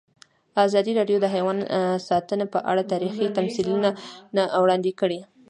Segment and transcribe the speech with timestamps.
[0.65, 1.57] ازادي راډیو د حیوان
[2.09, 3.89] ساتنه په اړه تاریخي تمثیلونه
[4.63, 5.19] وړاندې کړي.